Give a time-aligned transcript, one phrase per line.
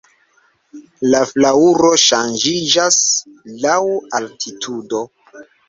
[1.13, 2.99] La flaŭro ŝanĝiĝas
[3.67, 3.79] laŭ
[4.23, 5.07] altitudo.